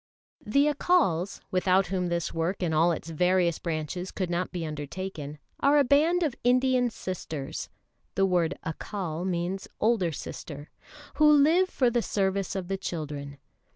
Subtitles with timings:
[0.43, 5.37] ]THE Accals, without whom this work in all its various branches could not be undertaken,
[5.59, 7.69] are a band of Indian sisters
[8.15, 10.71] (the word Accal means older sister)
[11.17, 13.37] who live for the service of the children.